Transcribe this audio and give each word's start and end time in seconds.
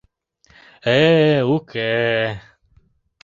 —Э-э, 0.97 1.37
уке... 1.55 1.85